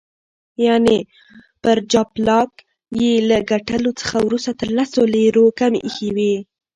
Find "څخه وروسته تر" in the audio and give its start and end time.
4.01-4.69